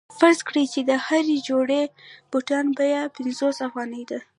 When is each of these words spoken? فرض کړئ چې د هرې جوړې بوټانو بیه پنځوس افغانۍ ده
فرض 0.19 0.39
کړئ 0.47 0.65
چې 0.73 0.81
د 0.89 0.91
هرې 1.05 1.37
جوړې 1.49 1.81
بوټانو 2.31 2.71
بیه 2.79 3.01
پنځوس 3.15 3.57
افغانۍ 3.67 4.03
ده 4.09 4.19